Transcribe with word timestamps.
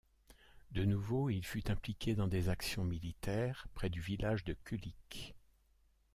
De 0.71 0.83
nouveau, 0.83 1.29
il 1.29 1.45
fut 1.45 1.69
impliqué 1.69 2.15
dans 2.15 2.27
des 2.27 2.49
actions 2.49 2.83
militaires 2.83 3.67
près 3.75 3.91
du 3.91 4.01
village 4.01 4.43
de 4.43 4.53
Kulik. 4.53 5.35